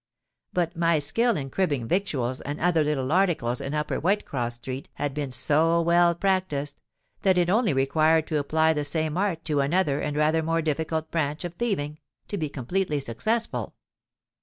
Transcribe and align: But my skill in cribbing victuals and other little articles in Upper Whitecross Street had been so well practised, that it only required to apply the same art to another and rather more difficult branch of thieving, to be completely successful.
But 0.51 0.75
my 0.75 0.97
skill 0.97 1.37
in 1.37 1.51
cribbing 1.51 1.87
victuals 1.87 2.41
and 2.41 2.59
other 2.59 2.83
little 2.83 3.11
articles 3.11 3.61
in 3.61 3.75
Upper 3.75 3.97
Whitecross 3.99 4.55
Street 4.55 4.89
had 4.95 5.13
been 5.13 5.29
so 5.29 5.79
well 5.79 6.15
practised, 6.15 6.81
that 7.21 7.37
it 7.37 7.51
only 7.51 7.71
required 7.71 8.25
to 8.25 8.39
apply 8.39 8.73
the 8.73 8.83
same 8.83 9.15
art 9.15 9.45
to 9.45 9.59
another 9.61 9.99
and 9.99 10.17
rather 10.17 10.41
more 10.41 10.63
difficult 10.63 11.11
branch 11.11 11.43
of 11.45 11.53
thieving, 11.53 11.99
to 12.29 12.37
be 12.39 12.49
completely 12.49 12.99
successful. 12.99 13.75